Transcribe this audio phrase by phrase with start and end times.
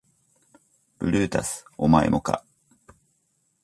[0.97, 2.43] ブルータスお前もか